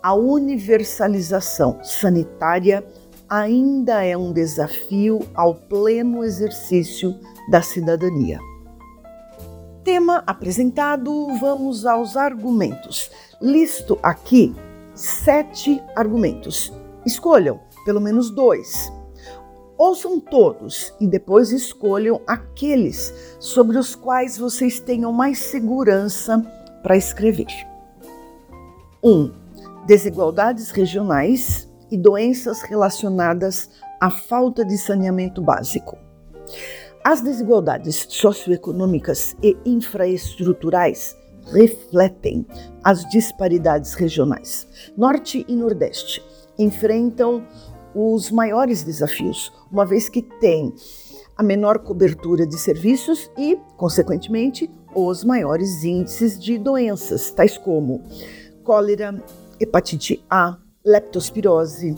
a 0.00 0.14
universalização 0.14 1.80
sanitária 1.82 2.86
ainda 3.28 4.04
é 4.04 4.16
um 4.16 4.32
desafio 4.32 5.18
ao 5.34 5.52
pleno 5.52 6.22
exercício 6.22 7.18
da 7.50 7.60
cidadania. 7.60 8.38
Tema 9.84 10.22
apresentado, 10.26 11.34
vamos 11.38 11.84
aos 11.86 12.16
argumentos. 12.16 13.10
Listo 13.40 13.98
aqui 14.02 14.54
sete 14.94 15.82
argumentos. 15.96 16.72
Escolham 17.04 17.60
pelo 17.84 18.00
menos 18.00 18.30
dois 18.30 18.92
Ouçam 19.84 20.20
todos 20.20 20.94
e 21.00 21.08
depois 21.08 21.50
escolham 21.50 22.20
aqueles 22.24 23.12
sobre 23.40 23.76
os 23.76 23.96
quais 23.96 24.38
vocês 24.38 24.78
tenham 24.78 25.12
mais 25.12 25.40
segurança 25.40 26.40
para 26.84 26.96
escrever. 26.96 27.48
1. 29.02 29.10
Um, 29.10 29.32
desigualdades 29.84 30.70
regionais 30.70 31.68
e 31.90 31.98
doenças 31.98 32.62
relacionadas 32.62 33.70
à 34.00 34.08
falta 34.08 34.64
de 34.64 34.78
saneamento 34.78 35.42
básico. 35.42 35.98
As 37.04 37.20
desigualdades 37.20 38.06
socioeconômicas 38.08 39.36
e 39.42 39.56
infraestruturais 39.66 41.16
refletem 41.52 42.46
as 42.84 43.04
disparidades 43.10 43.94
regionais. 43.94 44.68
Norte 44.96 45.44
e 45.48 45.56
Nordeste 45.56 46.22
enfrentam 46.56 47.44
os 47.92 48.30
maiores 48.30 48.84
desafios, 48.84 49.52
uma 49.70 49.84
vez 49.84 50.08
que 50.08 50.22
tem 50.22 50.72
a 51.36 51.42
menor 51.42 51.80
cobertura 51.80 52.46
de 52.46 52.56
serviços 52.56 53.28
e, 53.36 53.58
consequentemente, 53.76 54.70
os 54.94 55.24
maiores 55.24 55.82
índices 55.82 56.38
de 56.38 56.56
doenças, 56.56 57.32
tais 57.32 57.58
como 57.58 58.00
cólera, 58.62 59.20
hepatite 59.58 60.24
A, 60.30 60.56
leptospirose, 60.84 61.96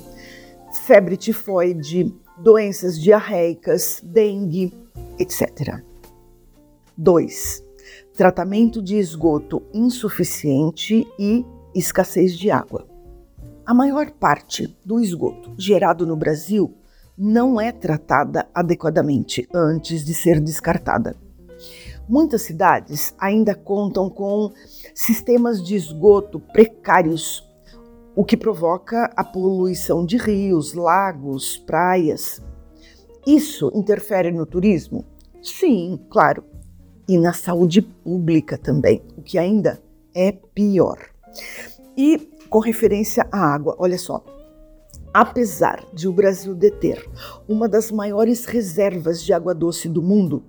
febre 0.87 1.19
tifoide, 1.19 2.15
doenças 2.37 3.01
diarreicas, 3.01 4.01
dengue, 4.03 4.73
etc. 5.19 5.83
2. 6.97 7.65
Tratamento 8.17 8.83
de 8.83 8.97
esgoto 8.97 9.63
insuficiente 9.73 11.07
e 11.19 11.45
escassez 11.75 12.37
de 12.37 12.51
água. 12.51 12.87
A 13.67 13.73
maior 13.73 14.11
parte 14.11 14.77
do 14.85 15.01
esgoto 15.01 15.55
gerado 15.57 16.07
no 16.07 16.17
Brasil 16.17 16.75
não 17.17 17.61
é 17.61 17.73
tratada 17.73 18.49
adequadamente 18.55 19.49
antes 19.55 20.05
de 20.05 20.13
ser 20.13 20.41
descartada. 20.41 21.17
Muitas 22.09 22.43
cidades 22.43 23.15
ainda 23.19 23.55
contam 23.55 24.11
com 24.11 24.53
sistemas 24.95 25.63
de 25.63 25.75
esgoto 25.75 26.39
precários, 26.39 27.49
o 28.17 28.25
que 28.25 28.37
provoca 28.37 29.11
a 29.17 29.25
poluição 29.25 30.07
de 30.07 30.17
rios, 30.17 30.75
lagos, 30.75 31.59
praias. 31.59 32.43
Isso 33.27 33.71
interfere 33.75 34.31
no 34.31 34.47
turismo? 34.47 35.05
Sim, 35.43 35.99
claro. 36.11 36.45
E 37.09 37.19
na 37.19 37.33
saúde 37.33 37.83
pública 37.83 38.57
também, 38.57 39.03
o 39.17 39.23
que 39.23 39.39
ainda 39.39 39.83
é 40.15 40.33
pior. 40.33 40.99
E 41.97 42.19
com 42.49 42.61
referência 42.61 43.27
à 43.33 43.53
água. 43.53 43.75
Olha 43.79 43.99
só. 43.99 44.25
Apesar 45.13 45.85
de 45.93 46.09
o 46.09 46.13
Brasil 46.13 46.55
deter 46.55 47.05
uma 47.49 47.69
das 47.69 47.91
maiores 47.91 48.45
reservas 48.47 49.23
de 49.23 49.33
água 49.33 49.55
doce 49.55 49.89
do 49.89 50.03
mundo, 50.03 50.43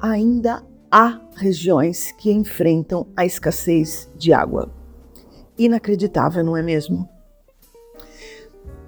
ainda 0.00 0.64
há 0.90 1.20
regiões 1.34 2.12
que 2.12 2.30
enfrentam 2.30 3.06
a 3.16 3.24
escassez 3.24 4.10
de 4.16 4.32
água. 4.32 4.81
Inacreditável, 5.58 6.44
não 6.44 6.56
é 6.56 6.62
mesmo? 6.62 7.08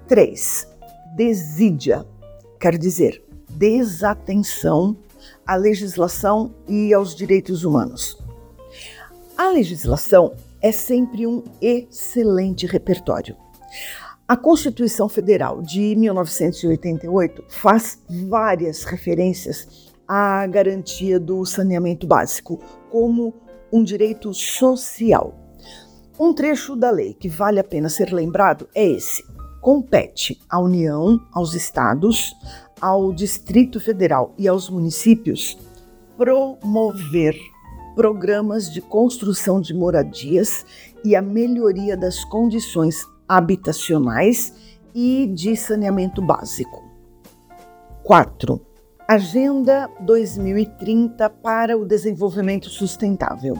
3. 0.07 0.67
Desídia, 1.15 2.05
quer 2.59 2.77
dizer, 2.77 3.23
desatenção 3.49 4.97
à 5.45 5.55
legislação 5.55 6.53
e 6.67 6.93
aos 6.93 7.15
direitos 7.15 7.63
humanos. 7.63 8.21
A 9.37 9.49
legislação 9.49 10.33
é 10.61 10.71
sempre 10.71 11.27
um 11.27 11.43
excelente 11.61 12.65
repertório. 12.65 13.35
A 14.27 14.35
Constituição 14.35 15.07
Federal 15.07 15.61
de 15.61 15.95
1988 15.95 17.43
faz 17.47 18.01
várias 18.09 18.83
referências 18.83 19.93
à 20.07 20.47
garantia 20.47 21.19
do 21.19 21.45
saneamento 21.45 22.07
básico 22.07 22.59
como 22.89 23.35
um 23.71 23.83
direito 23.83 24.33
social. 24.33 25.44
Um 26.17 26.33
trecho 26.33 26.77
da 26.77 26.89
lei 26.89 27.13
que 27.13 27.27
vale 27.27 27.59
a 27.59 27.63
pena 27.63 27.89
ser 27.89 28.13
lembrado 28.13 28.69
é 28.73 28.85
esse: 28.85 29.23
compete 29.59 30.39
à 30.49 30.59
União, 30.59 31.19
aos 31.33 31.53
estados, 31.53 32.33
ao 32.79 33.11
Distrito 33.11 33.81
Federal 33.81 34.33
e 34.37 34.47
aos 34.47 34.69
municípios 34.69 35.57
promover 36.17 37.35
programas 37.95 38.71
de 38.71 38.81
construção 38.81 39.59
de 39.59 39.73
moradias 39.73 40.65
e 41.03 41.15
a 41.15 41.21
melhoria 41.21 41.97
das 41.97 42.23
condições 42.23 43.05
habitacionais 43.27 44.53
e 44.93 45.27
de 45.27 45.57
saneamento 45.57 46.21
básico. 46.21 46.83
4. 48.03 48.61
Agenda 49.07 49.89
2030 49.99 51.29
para 51.29 51.77
o 51.77 51.85
Desenvolvimento 51.85 52.69
Sustentável. 52.69 53.55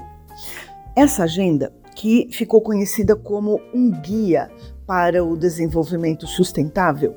Essa 0.96 1.24
agenda, 1.24 1.74
que 1.96 2.28
ficou 2.32 2.62
conhecida 2.62 3.16
como 3.16 3.60
um 3.74 3.90
guia 3.90 4.52
para 4.86 5.24
o 5.24 5.36
desenvolvimento 5.36 6.28
sustentável, 6.28 7.16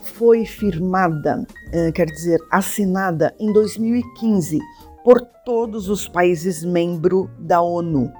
foi 0.00 0.46
firmada, 0.46 1.44
eh, 1.72 1.90
quer 1.92 2.06
dizer, 2.06 2.40
assinada 2.50 3.34
em 3.38 3.52
2015 3.52 4.58
por 5.04 5.20
todos 5.44 5.88
os 5.88 6.06
países 6.06 6.64
membros 6.64 7.28
da 7.38 7.60
ONU. 7.60 8.12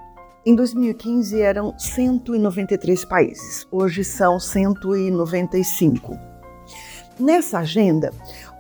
Em 0.45 0.57
2015 0.57 1.41
eram 1.41 1.79
193 1.79 3.05
países, 3.05 3.67
hoje 3.71 4.03
são 4.03 4.41
195. 4.41 6.19
Nessa 7.21 7.61
agenda, 7.61 8.11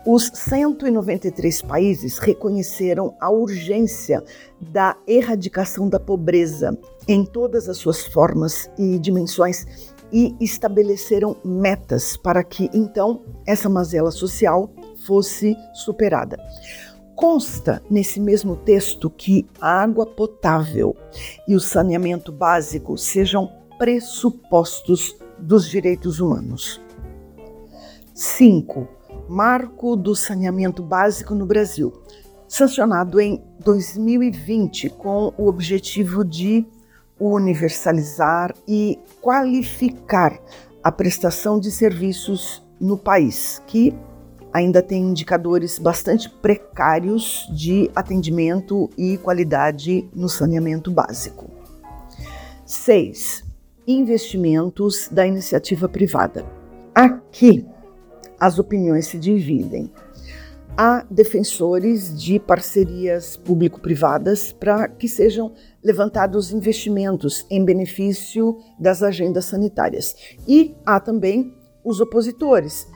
os 0.06 0.30
193 0.34 1.62
países 1.62 2.18
reconheceram 2.18 3.16
a 3.20 3.30
urgência 3.30 4.22
da 4.60 4.96
erradicação 5.06 5.88
da 5.88 5.98
pobreza 5.98 6.78
em 7.08 7.24
todas 7.24 7.68
as 7.68 7.78
suas 7.78 8.06
formas 8.06 8.70
e 8.78 8.98
dimensões 8.98 9.66
e 10.12 10.34
estabeleceram 10.40 11.36
metas 11.44 12.16
para 12.16 12.44
que 12.44 12.68
então 12.74 13.22
essa 13.46 13.68
mazela 13.68 14.10
social 14.10 14.70
fosse 15.06 15.56
superada. 15.72 16.38
Consta 17.16 17.82
nesse 17.90 18.20
mesmo 18.20 18.56
texto 18.56 19.08
que 19.08 19.46
a 19.60 19.82
água 19.82 20.04
potável 20.06 20.96
e 21.46 21.54
o 21.54 21.60
saneamento 21.60 22.32
básico 22.32 22.98
sejam 22.98 23.50
pressupostos 23.78 25.16
dos 25.38 25.68
direitos 25.68 26.20
humanos. 26.20 26.80
5. 28.14 28.88
Marco 29.28 29.96
do 29.96 30.14
Saneamento 30.14 30.82
Básico 30.82 31.34
no 31.34 31.46
Brasil, 31.46 31.92
sancionado 32.46 33.20
em 33.20 33.42
2020 33.64 34.90
com 34.90 35.32
o 35.38 35.46
objetivo 35.48 36.24
de 36.24 36.66
universalizar 37.22 38.54
e 38.66 38.98
qualificar 39.20 40.38
a 40.82 40.90
prestação 40.90 41.60
de 41.60 41.70
serviços 41.70 42.66
no 42.80 42.98
país, 42.98 43.62
que 43.66 43.94
ainda 44.52 44.82
tem 44.82 45.02
indicadores 45.02 45.78
bastante 45.78 46.28
precários 46.28 47.48
de 47.54 47.90
atendimento 47.94 48.90
e 48.98 49.16
qualidade 49.18 50.08
no 50.12 50.28
saneamento 50.28 50.90
básico. 50.90 51.48
6. 52.66 53.44
Investimentos 53.86 55.08
da 55.10 55.26
iniciativa 55.26 55.88
privada. 55.88 56.44
Aqui 56.94 57.64
as 58.38 58.58
opiniões 58.58 59.06
se 59.06 59.18
dividem 59.18 59.92
há 60.76 61.04
defensores 61.10 62.18
de 62.20 62.38
parcerias 62.38 63.36
público-privadas 63.36 64.52
para 64.52 64.88
que 64.88 65.06
sejam 65.08 65.52
levantados 65.82 66.52
investimentos 66.52 67.44
em 67.50 67.64
benefício 67.64 68.58
das 68.78 69.02
agendas 69.02 69.46
sanitárias. 69.46 70.14
E 70.46 70.74
há 70.86 71.00
também 71.00 71.56
os 71.84 72.00
opositores, 72.00 72.86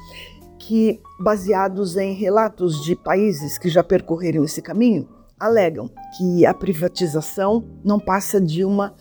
que, 0.59 1.01
baseados 1.21 1.97
em 1.97 2.15
relatos 2.15 2.85
de 2.85 2.97
países 2.97 3.59
que 3.59 3.69
já 3.69 3.83
percorreram 3.83 4.45
esse 4.45 4.63
caminho, 4.63 5.09
alegam 5.39 5.91
que 6.17 6.47
a 6.47 6.55
privatização 6.55 7.65
não 7.85 8.01
passa 8.01 8.41
de 8.41 8.65
uma 8.65 8.95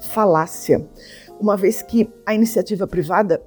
falácia, 0.00 0.86
uma 1.40 1.56
vez 1.56 1.82
que 1.82 2.08
a 2.26 2.34
iniciativa 2.34 2.86
privada 2.86 3.42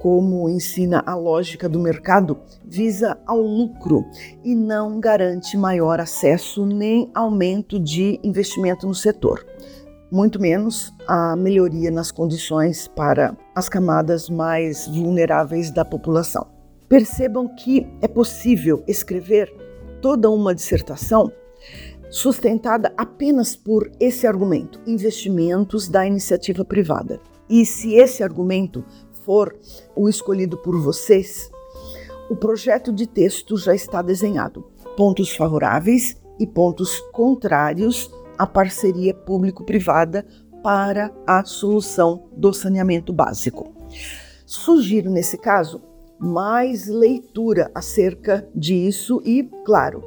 como 0.00 0.48
ensina 0.48 1.02
a 1.06 1.14
lógica 1.14 1.68
do 1.68 1.78
mercado, 1.78 2.38
visa 2.64 3.18
ao 3.26 3.40
lucro 3.40 4.06
e 4.42 4.54
não 4.54 4.98
garante 4.98 5.56
maior 5.58 6.00
acesso 6.00 6.64
nem 6.64 7.10
aumento 7.14 7.78
de 7.78 8.18
investimento 8.24 8.86
no 8.86 8.94
setor, 8.94 9.46
muito 10.10 10.40
menos 10.40 10.92
a 11.06 11.36
melhoria 11.36 11.90
nas 11.90 12.10
condições 12.10 12.88
para 12.88 13.36
as 13.54 13.68
camadas 13.68 14.30
mais 14.30 14.88
vulneráveis 14.88 15.70
da 15.70 15.84
população. 15.84 16.46
Percebam 16.88 17.46
que 17.54 17.86
é 18.00 18.08
possível 18.08 18.82
escrever 18.88 19.52
toda 20.00 20.30
uma 20.30 20.54
dissertação 20.54 21.30
sustentada 22.10 22.92
apenas 22.96 23.54
por 23.54 23.90
esse 24.00 24.26
argumento: 24.26 24.80
investimentos 24.86 25.88
da 25.88 26.06
iniciativa 26.06 26.64
privada. 26.64 27.20
E 27.48 27.66
se 27.66 27.94
esse 27.94 28.22
argumento 28.22 28.84
for 29.30 29.54
o 29.94 30.08
escolhido 30.08 30.56
por 30.56 30.76
vocês, 30.76 31.52
o 32.28 32.34
projeto 32.34 32.92
de 32.92 33.06
texto 33.06 33.56
já 33.56 33.72
está 33.72 34.02
desenhado. 34.02 34.64
Pontos 34.96 35.36
favoráveis 35.36 36.16
e 36.36 36.44
pontos 36.44 36.98
contrários 37.12 38.10
à 38.36 38.44
parceria 38.44 39.14
público-privada 39.14 40.26
para 40.64 41.14
a 41.24 41.44
solução 41.44 42.24
do 42.32 42.52
saneamento 42.52 43.12
básico. 43.12 43.72
Sugiro, 44.44 45.08
nesse 45.08 45.38
caso, 45.38 45.80
mais 46.18 46.88
leitura 46.88 47.70
acerca 47.72 48.48
disso 48.52 49.22
e, 49.24 49.48
claro, 49.64 50.02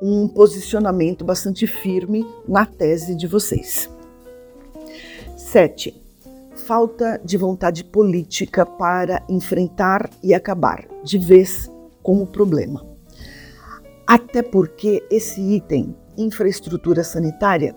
um 0.00 0.28
posicionamento 0.28 1.24
bastante 1.24 1.66
firme 1.66 2.24
na 2.46 2.64
tese 2.64 3.16
de 3.16 3.26
vocês. 3.26 3.90
7 5.36 5.99
falta 6.70 7.20
de 7.24 7.36
vontade 7.36 7.82
política 7.82 8.64
para 8.64 9.24
enfrentar 9.28 10.08
e 10.22 10.32
acabar 10.32 10.86
de 11.02 11.18
vez 11.18 11.68
com 12.00 12.22
o 12.22 12.26
problema. 12.28 12.86
Até 14.06 14.40
porque 14.40 15.04
esse 15.10 15.40
item, 15.40 15.96
infraestrutura 16.16 17.02
sanitária, 17.02 17.74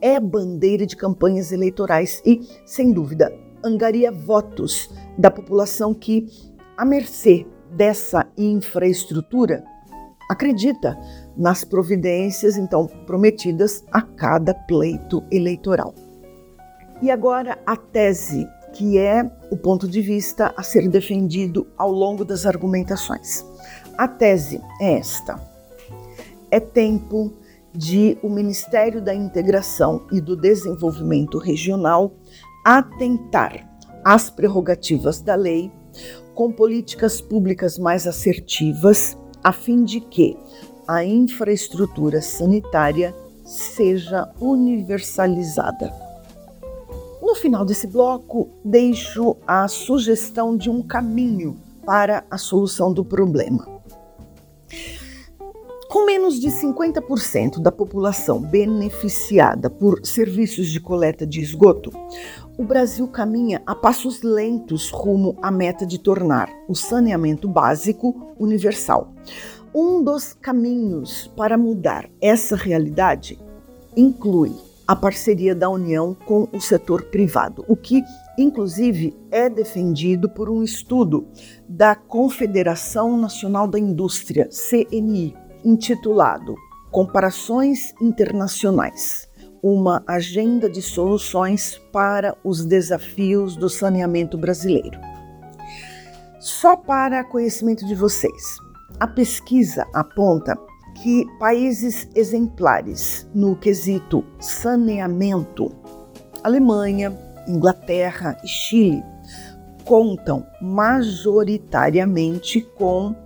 é 0.00 0.18
bandeira 0.18 0.84
de 0.84 0.96
campanhas 0.96 1.52
eleitorais 1.52 2.20
e, 2.26 2.40
sem 2.66 2.92
dúvida, 2.92 3.32
angaria 3.64 4.10
votos 4.10 4.90
da 5.16 5.30
população 5.30 5.94
que, 5.94 6.26
à 6.76 6.84
mercê 6.84 7.46
dessa 7.70 8.26
infraestrutura, 8.36 9.62
acredita 10.28 10.98
nas 11.36 11.62
providências 11.62 12.56
então 12.56 12.88
prometidas 13.06 13.84
a 13.92 14.02
cada 14.02 14.52
pleito 14.52 15.22
eleitoral. 15.30 15.94
E 17.02 17.10
agora 17.10 17.58
a 17.66 17.76
tese, 17.76 18.48
que 18.72 18.96
é 18.96 19.28
o 19.50 19.56
ponto 19.56 19.88
de 19.88 20.00
vista 20.00 20.54
a 20.56 20.62
ser 20.62 20.88
defendido 20.88 21.66
ao 21.76 21.90
longo 21.90 22.24
das 22.24 22.46
argumentações. 22.46 23.44
A 23.98 24.06
tese 24.06 24.60
é 24.80 24.98
esta: 24.98 25.38
é 26.48 26.60
tempo 26.60 27.32
de 27.74 28.16
o 28.22 28.28
Ministério 28.28 29.02
da 29.02 29.12
Integração 29.12 30.06
e 30.12 30.20
do 30.20 30.36
Desenvolvimento 30.36 31.38
Regional 31.38 32.12
atentar 32.64 33.68
às 34.04 34.30
prerrogativas 34.30 35.20
da 35.20 35.34
lei 35.34 35.72
com 36.34 36.52
políticas 36.52 37.20
públicas 37.20 37.78
mais 37.78 38.06
assertivas, 38.06 39.18
a 39.42 39.52
fim 39.52 39.84
de 39.84 40.00
que 40.00 40.36
a 40.86 41.04
infraestrutura 41.04 42.22
sanitária 42.22 43.12
seja 43.44 44.30
universalizada. 44.40 46.01
No 47.32 47.36
final 47.36 47.64
desse 47.64 47.86
bloco, 47.86 48.50
deixo 48.62 49.38
a 49.46 49.66
sugestão 49.66 50.54
de 50.54 50.68
um 50.68 50.82
caminho 50.82 51.56
para 51.82 52.26
a 52.30 52.36
solução 52.36 52.92
do 52.92 53.02
problema. 53.02 53.66
Com 55.88 56.04
menos 56.04 56.38
de 56.38 56.48
50% 56.48 57.58
da 57.58 57.72
população 57.72 58.38
beneficiada 58.38 59.70
por 59.70 60.04
serviços 60.04 60.68
de 60.68 60.78
coleta 60.78 61.26
de 61.26 61.40
esgoto, 61.40 61.90
o 62.58 62.64
Brasil 62.64 63.08
caminha 63.08 63.62
a 63.66 63.74
passos 63.74 64.20
lentos 64.20 64.90
rumo 64.90 65.34
à 65.40 65.50
meta 65.50 65.86
de 65.86 65.98
tornar 65.98 66.50
o 66.68 66.74
saneamento 66.74 67.48
básico 67.48 68.34
universal. 68.38 69.10
Um 69.74 70.04
dos 70.04 70.34
caminhos 70.34 71.32
para 71.34 71.56
mudar 71.56 72.10
essa 72.20 72.56
realidade 72.56 73.38
inclui 73.96 74.52
a 74.92 74.96
parceria 74.96 75.54
da 75.54 75.70
União 75.70 76.14
com 76.26 76.46
o 76.52 76.60
setor 76.60 77.04
privado, 77.04 77.64
o 77.66 77.74
que, 77.74 78.04
inclusive, 78.36 79.16
é 79.30 79.48
defendido 79.48 80.28
por 80.28 80.50
um 80.50 80.62
estudo 80.62 81.26
da 81.66 81.94
Confederação 81.94 83.16
Nacional 83.16 83.66
da 83.66 83.78
Indústria, 83.78 84.50
CNI, 84.50 85.34
intitulado 85.64 86.54
Comparações 86.90 87.94
Internacionais 88.02 89.30
uma 89.62 90.02
agenda 90.08 90.68
de 90.68 90.82
soluções 90.82 91.80
para 91.92 92.36
os 92.44 92.66
desafios 92.66 93.56
do 93.56 93.70
saneamento 93.70 94.36
brasileiro. 94.36 95.00
Só 96.40 96.76
para 96.76 97.22
conhecimento 97.22 97.86
de 97.86 97.94
vocês, 97.94 98.56
a 98.98 99.06
pesquisa 99.06 99.86
aponta 99.94 100.58
que 101.02 101.26
países 101.36 102.08
exemplares 102.14 103.26
no 103.34 103.56
quesito 103.56 104.24
saneamento, 104.38 105.74
Alemanha, 106.44 107.12
Inglaterra 107.48 108.38
e 108.44 108.46
Chile, 108.46 109.02
contam 109.84 110.46
majoritariamente 110.60 112.60
com 112.76 113.16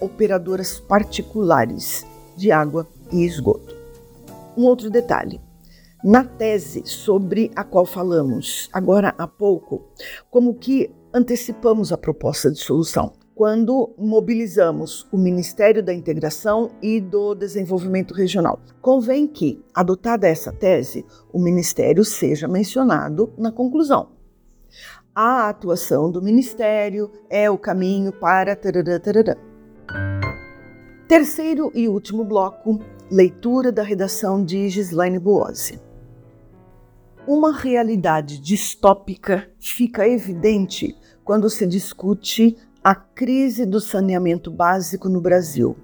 operadoras 0.00 0.78
particulares 0.78 2.06
de 2.36 2.52
água 2.52 2.86
e 3.10 3.24
esgoto. 3.24 3.74
Um 4.56 4.62
outro 4.62 4.88
detalhe: 4.88 5.40
na 6.04 6.22
tese 6.22 6.86
sobre 6.86 7.50
a 7.56 7.64
qual 7.64 7.84
falamos 7.84 8.70
agora 8.72 9.12
há 9.18 9.26
pouco, 9.26 9.88
como 10.30 10.54
que 10.54 10.88
antecipamos 11.12 11.92
a 11.92 11.98
proposta 11.98 12.48
de 12.48 12.60
solução 12.60 13.17
quando 13.38 13.94
mobilizamos 13.96 15.06
o 15.12 15.16
Ministério 15.16 15.80
da 15.80 15.94
Integração 15.94 16.72
e 16.82 17.00
do 17.00 17.36
Desenvolvimento 17.36 18.12
Regional. 18.12 18.58
Convém 18.82 19.28
que, 19.28 19.64
adotada 19.72 20.26
essa 20.26 20.52
tese, 20.52 21.06
o 21.32 21.38
Ministério 21.38 22.04
seja 22.04 22.48
mencionado 22.48 23.32
na 23.38 23.52
conclusão. 23.52 24.08
A 25.14 25.48
atuação 25.48 26.10
do 26.10 26.20
Ministério 26.20 27.12
é 27.30 27.48
o 27.48 27.56
caminho 27.56 28.10
para. 28.10 28.56
Tarará, 28.56 28.98
tarará. 28.98 29.36
Terceiro 31.06 31.70
e 31.76 31.86
último 31.86 32.24
bloco, 32.24 32.80
leitura 33.08 33.70
da 33.70 33.84
redação 33.84 34.44
de 34.44 34.68
Gislaine 34.68 35.20
Buozzi. 35.20 35.80
Uma 37.24 37.52
realidade 37.52 38.40
distópica 38.40 39.48
fica 39.60 40.08
evidente 40.08 40.96
quando 41.28 41.50
se 41.50 41.66
discute 41.66 42.56
a 42.82 42.94
crise 42.94 43.66
do 43.66 43.80
saneamento 43.80 44.50
básico 44.50 45.08
no 45.08 45.20
Brasil. 45.20 45.76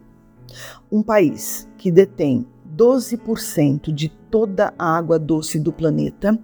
Um 0.91 1.03
país 1.03 1.69
que 1.77 1.91
detém 1.91 2.47
12% 2.77 3.93
de 3.93 4.09
toda 4.09 4.75
a 4.79 4.97
água 4.97 5.19
doce 5.19 5.59
do 5.59 5.73
planeta 5.73 6.39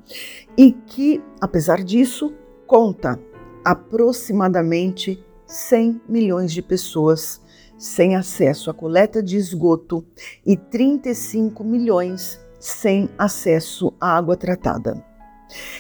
e 0.57 0.73
que, 0.73 1.23
apesar 1.41 1.83
disso, 1.83 2.33
conta 2.67 3.19
aproximadamente 3.65 5.23
100 5.47 6.01
milhões 6.09 6.53
de 6.53 6.63
pessoas 6.63 7.41
sem 7.77 8.15
acesso 8.15 8.71
à 8.71 8.75
coleta 8.75 9.23
de 9.23 9.37
esgoto 9.37 10.05
e 10.47 10.57
35 10.57 11.65
milhões 11.65 12.41
sem 12.59 13.09
acesso 13.19 13.93
à 14.01 14.17
água 14.17 14.37
tratada. 14.37 15.10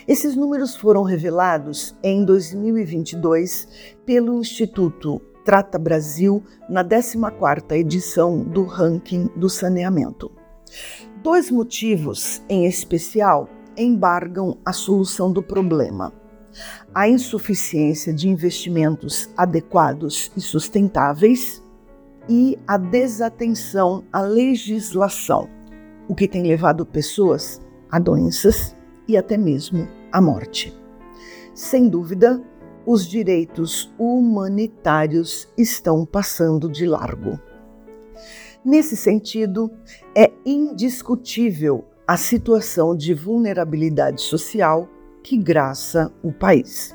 Esses 0.06 0.34
números 0.36 0.76
foram 0.76 1.02
revelados 1.02 1.96
em 2.02 2.24
2022 2.24 3.68
pelo 4.04 4.40
Instituto 4.40 5.20
Trata 5.44 5.78
Brasil 5.78 6.42
na 6.68 6.84
14ª 6.84 7.72
edição 7.72 8.42
do 8.42 8.64
ranking 8.64 9.28
do 9.36 9.48
saneamento. 9.48 10.30
Dois 11.22 11.50
motivos, 11.50 12.42
em 12.48 12.66
especial, 12.66 13.48
embargam 13.76 14.58
a 14.64 14.72
solução 14.72 15.32
do 15.32 15.42
problema: 15.42 16.12
a 16.94 17.08
insuficiência 17.08 18.12
de 18.12 18.28
investimentos 18.28 19.30
adequados 19.36 20.30
e 20.36 20.40
sustentáveis 20.40 21.62
e 22.28 22.58
a 22.66 22.76
desatenção 22.76 24.04
à 24.12 24.20
legislação 24.20 25.48
o 26.10 26.14
que 26.14 26.26
tem 26.26 26.42
levado 26.42 26.84
pessoas 26.84 27.60
a 27.88 27.96
doenças 28.00 28.76
e 29.06 29.16
até 29.16 29.36
mesmo 29.36 29.88
à 30.12 30.20
morte. 30.20 30.76
Sem 31.54 31.88
dúvida, 31.88 32.42
os 32.86 33.06
direitos 33.06 33.92
humanitários 33.98 35.48
estão 35.56 36.06
passando 36.06 36.68
de 36.68 36.86
largo. 36.86 37.38
Nesse 38.64 38.96
sentido, 38.96 39.70
é 40.14 40.30
indiscutível 40.44 41.84
a 42.06 42.16
situação 42.16 42.96
de 42.96 43.14
vulnerabilidade 43.14 44.20
social 44.20 44.88
que 45.22 45.36
graça 45.36 46.12
o 46.22 46.32
país. 46.32 46.94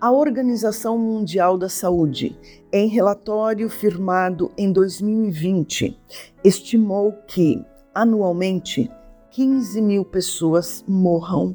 A 0.00 0.10
Organização 0.10 0.98
Mundial 0.98 1.58
da 1.58 1.68
Saúde, 1.68 2.36
em 2.72 2.88
relatório 2.88 3.68
firmado 3.68 4.50
em 4.56 4.72
2020, 4.72 5.98
estimou 6.42 7.12
que 7.26 7.62
anualmente 7.94 8.90
15 9.30 9.80
mil 9.80 10.04
pessoas 10.04 10.84
morram 10.88 11.54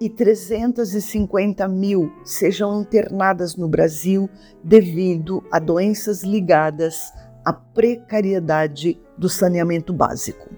e 0.00 0.08
350 0.08 1.66
mil 1.66 2.12
sejam 2.24 2.80
internadas 2.80 3.56
no 3.56 3.68
Brasil 3.68 4.30
devido 4.62 5.42
a 5.50 5.58
doenças 5.58 6.22
ligadas 6.22 7.12
à 7.44 7.52
precariedade 7.52 9.00
do 9.18 9.28
saneamento 9.28 9.92
básico. 9.92 10.48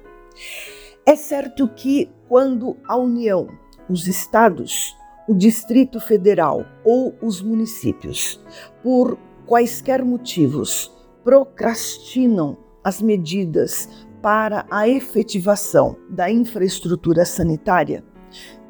É 1.06 1.16
certo 1.16 1.68
que 1.68 2.10
quando 2.28 2.76
a 2.86 2.96
União, 2.96 3.48
os 3.88 4.06
estados, 4.06 4.94
o 5.26 5.34
Distrito 5.34 6.00
Federal 6.00 6.66
ou 6.84 7.14
os 7.22 7.40
municípios, 7.40 8.44
por 8.82 9.18
quaisquer 9.46 10.04
motivos, 10.04 10.92
procrastinam 11.24 12.58
as 12.84 13.02
medidas 13.02 14.05
para 14.22 14.66
a 14.70 14.88
efetivação 14.88 15.96
da 16.08 16.30
infraestrutura 16.30 17.24
sanitária 17.24 18.04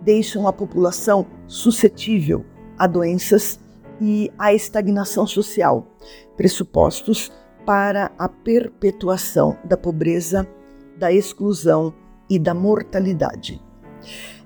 deixam 0.03 0.47
a 0.47 0.53
população 0.53 1.27
suscetível 1.47 2.45
a 2.79 2.87
doenças 2.87 3.59
e 4.01 4.31
à 4.39 4.53
estagnação 4.53 5.27
social, 5.27 5.97
pressupostos 6.37 7.33
para 7.65 8.13
a 8.19 8.29
perpetuação 8.29 9.57
da 9.65 9.77
pobreza, 9.77 10.47
da 10.99 11.13
exclusão 11.13 11.95
e 12.29 12.39
da 12.39 12.55
mortalidade. 12.55 13.63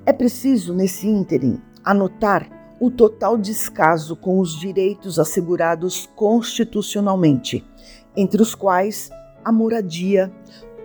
É 0.07 0.13
preciso, 0.13 0.73
nesse 0.73 1.09
ínterim, 1.09 1.61
anotar 1.85 2.49
o 2.81 2.91
total 2.91 3.37
descaso 3.37 4.17
com 4.17 4.39
os 4.39 4.59
direitos 4.59 5.19
assegurados 5.19 6.09
constitucionalmente, 6.17 7.67
entre 8.17 8.41
os 8.41 8.55
quais 8.55 9.11
a 9.45 9.53
moradia, 9.53 10.33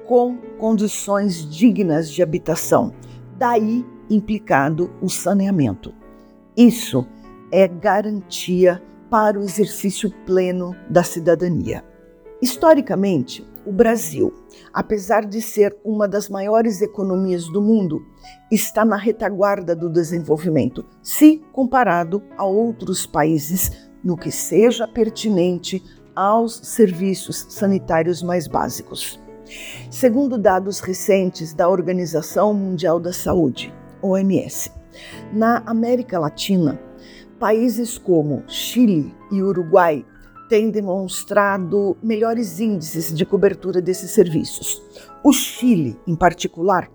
com 0.07 0.37
condições 0.57 1.49
dignas 1.49 2.09
de 2.09 2.21
habitação. 2.21 2.93
Daí 3.37 3.85
implicado 4.09 4.91
o 5.01 5.09
saneamento. 5.09 5.93
Isso 6.55 7.05
é 7.51 7.67
garantia 7.67 8.81
para 9.09 9.39
o 9.39 9.43
exercício 9.43 10.11
pleno 10.25 10.75
da 10.89 11.03
cidadania. 11.03 11.83
Historicamente, 12.41 13.45
o 13.65 13.71
Brasil, 13.71 14.31
apesar 14.73 15.25
de 15.25 15.41
ser 15.41 15.75
uma 15.83 16.07
das 16.07 16.29
maiores 16.29 16.81
economias 16.81 17.47
do 17.47 17.61
mundo, 17.61 18.05
está 18.51 18.85
na 18.85 18.97
retaguarda 18.97 19.75
do 19.75 19.89
desenvolvimento, 19.89 20.85
se 21.01 21.43
comparado 21.51 22.21
a 22.37 22.45
outros 22.45 23.05
países 23.05 23.89
no 24.03 24.15
que 24.15 24.31
seja 24.31 24.87
pertinente 24.87 25.83
aos 26.15 26.55
serviços 26.63 27.47
sanitários 27.49 28.21
mais 28.21 28.47
básicos. 28.47 29.19
Segundo 29.91 30.37
dados 30.37 30.79
recentes 30.79 31.53
da 31.53 31.69
Organização 31.69 32.53
Mundial 32.53 32.99
da 32.99 33.13
Saúde, 33.13 33.73
OMS, 34.01 34.71
na 35.31 35.63
América 35.65 36.19
Latina, 36.19 36.79
países 37.39 37.97
como 37.97 38.43
Chile 38.47 39.13
e 39.31 39.41
Uruguai 39.41 40.05
têm 40.47 40.69
demonstrado 40.69 41.97
melhores 42.01 42.59
índices 42.59 43.13
de 43.13 43.25
cobertura 43.25 43.81
desses 43.81 44.11
serviços. 44.11 44.81
O 45.23 45.33
Chile, 45.33 45.99
em 46.05 46.15
particular, 46.15 46.89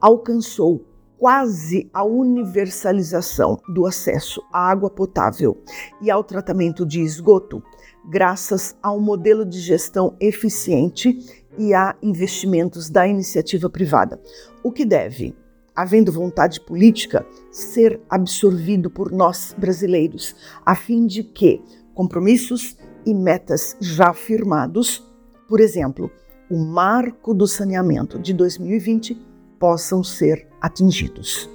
alcançou 0.00 0.84
quase 1.18 1.88
a 1.94 2.02
universalização 2.02 3.60
do 3.68 3.86
acesso 3.86 4.42
à 4.52 4.68
água 4.68 4.90
potável 4.90 5.62
e 6.00 6.10
ao 6.10 6.24
tratamento 6.24 6.84
de 6.84 7.00
esgoto, 7.00 7.62
graças 8.10 8.76
a 8.82 8.90
um 8.90 9.00
modelo 9.00 9.46
de 9.46 9.60
gestão 9.60 10.16
eficiente 10.18 11.41
e 11.58 11.74
a 11.74 11.94
investimentos 12.02 12.88
da 12.88 13.06
iniciativa 13.06 13.68
privada, 13.68 14.20
o 14.62 14.72
que 14.72 14.84
deve, 14.84 15.36
havendo 15.74 16.12
vontade 16.12 16.60
política, 16.60 17.26
ser 17.50 18.00
absorvido 18.08 18.90
por 18.90 19.10
nós 19.10 19.54
brasileiros, 19.56 20.34
a 20.64 20.74
fim 20.74 21.06
de 21.06 21.22
que 21.22 21.62
compromissos 21.94 22.76
e 23.04 23.14
metas 23.14 23.76
já 23.80 24.12
firmados, 24.12 25.02
por 25.48 25.60
exemplo, 25.60 26.10
o 26.50 26.56
marco 26.58 27.34
do 27.34 27.46
saneamento 27.46 28.18
de 28.18 28.32
2020, 28.32 29.14
possam 29.58 30.02
ser 30.02 30.48
atingidos. 30.60 31.48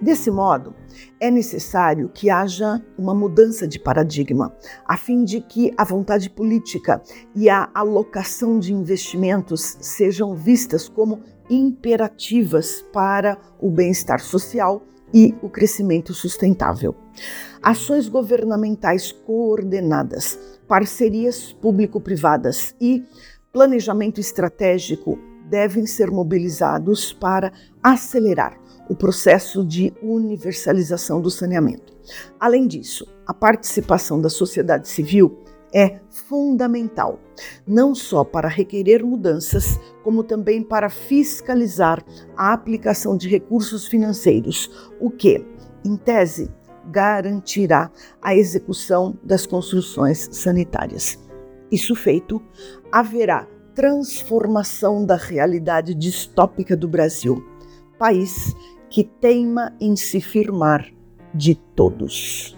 Desse 0.00 0.30
modo, 0.30 0.74
é 1.20 1.30
necessário 1.30 2.10
que 2.12 2.30
haja 2.30 2.82
uma 2.96 3.14
mudança 3.14 3.66
de 3.66 3.78
paradigma, 3.78 4.54
a 4.86 4.96
fim 4.96 5.24
de 5.24 5.40
que 5.40 5.72
a 5.76 5.84
vontade 5.84 6.30
política 6.30 7.02
e 7.34 7.48
a 7.48 7.68
alocação 7.74 8.58
de 8.58 8.72
investimentos 8.72 9.76
sejam 9.80 10.34
vistas 10.34 10.88
como 10.88 11.20
imperativas 11.50 12.82
para 12.92 13.38
o 13.60 13.70
bem-estar 13.70 14.20
social 14.20 14.82
e 15.12 15.34
o 15.42 15.48
crescimento 15.48 16.12
sustentável. 16.12 16.94
Ações 17.62 18.08
governamentais 18.08 19.10
coordenadas, 19.10 20.38
parcerias 20.68 21.52
público-privadas 21.52 22.74
e 22.80 23.02
planejamento 23.52 24.20
estratégico 24.20 25.18
devem 25.48 25.86
ser 25.86 26.10
mobilizados 26.10 27.12
para 27.12 27.52
acelerar 27.82 28.67
o 28.88 28.94
processo 28.94 29.64
de 29.64 29.92
universalização 30.02 31.20
do 31.20 31.30
saneamento. 31.30 31.92
Além 32.40 32.66
disso, 32.66 33.06
a 33.26 33.34
participação 33.34 34.20
da 34.20 34.30
sociedade 34.30 34.88
civil 34.88 35.44
é 35.72 36.00
fundamental, 36.08 37.20
não 37.66 37.94
só 37.94 38.24
para 38.24 38.48
requerer 38.48 39.04
mudanças, 39.04 39.78
como 40.02 40.24
também 40.24 40.62
para 40.62 40.88
fiscalizar 40.88 42.02
a 42.36 42.52
aplicação 42.52 43.16
de 43.16 43.28
recursos 43.28 43.86
financeiros, 43.86 44.70
o 44.98 45.10
que, 45.10 45.44
em 45.84 45.96
tese, 45.96 46.50
garantirá 46.90 47.90
a 48.22 48.34
execução 48.34 49.18
das 49.22 49.46
construções 49.46 50.28
sanitárias. 50.32 51.18
Isso 51.70 51.94
feito, 51.94 52.42
haverá 52.90 53.46
transformação 53.74 55.04
da 55.04 55.16
realidade 55.16 55.94
distópica 55.94 56.74
do 56.74 56.88
Brasil, 56.88 57.44
país 57.98 58.54
que 58.90 59.04
teima 59.04 59.74
em 59.80 59.96
se 59.96 60.20
firmar 60.20 60.92
de 61.34 61.54
todos. 61.54 62.56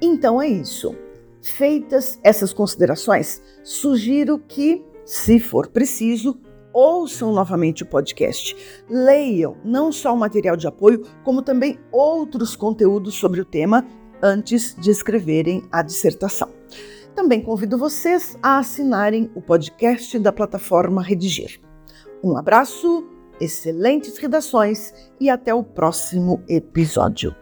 Então 0.00 0.40
é 0.40 0.48
isso. 0.48 0.94
Feitas 1.42 2.18
essas 2.22 2.52
considerações, 2.52 3.42
sugiro 3.62 4.38
que, 4.38 4.84
se 5.04 5.40
for 5.40 5.68
preciso, 5.68 6.38
ouçam 6.72 7.32
novamente 7.32 7.82
o 7.82 7.86
podcast. 7.86 8.56
Leiam 8.88 9.56
não 9.64 9.90
só 9.90 10.14
o 10.14 10.18
material 10.18 10.56
de 10.56 10.66
apoio, 10.66 11.06
como 11.24 11.42
também 11.42 11.78
outros 11.90 12.54
conteúdos 12.54 13.14
sobre 13.14 13.40
o 13.40 13.44
tema 13.44 13.86
antes 14.22 14.74
de 14.78 14.90
escreverem 14.90 15.62
a 15.72 15.82
dissertação. 15.82 16.50
Também 17.14 17.42
convido 17.42 17.76
vocês 17.76 18.38
a 18.42 18.58
assinarem 18.58 19.30
o 19.34 19.42
podcast 19.42 20.18
da 20.18 20.32
plataforma 20.32 21.02
Redigir. 21.02 21.60
Um 22.22 22.36
abraço 22.36 23.06
excelentes 23.40 24.18
redações 24.18 24.92
e 25.20 25.30
até 25.30 25.54
o 25.54 25.62
próximo 25.62 26.42
episódio. 26.48 27.34